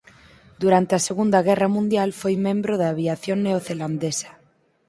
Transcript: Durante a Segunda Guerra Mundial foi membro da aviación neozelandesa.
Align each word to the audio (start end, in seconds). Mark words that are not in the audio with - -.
Durante 0.63 0.93
a 0.95 1.05
Segunda 1.09 1.39
Guerra 1.47 1.69
Mundial 1.75 2.09
foi 2.21 2.33
membro 2.47 2.73
da 2.77 2.87
aviación 2.93 3.37
neozelandesa. 3.45 4.31